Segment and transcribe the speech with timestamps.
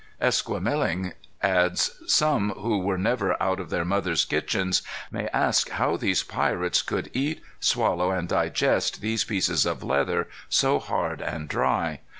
[0.19, 1.13] Esquemeling
[1.43, 4.81] adds, "Some who were never out of their mothers' kitchens
[5.11, 10.79] may ask how these pirates could eat, swallow, and digest those pieces of leather so
[10.79, 11.99] hard and dry?